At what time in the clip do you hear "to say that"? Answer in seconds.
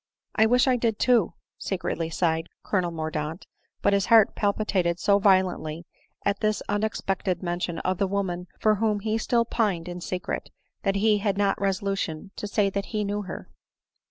12.37-12.85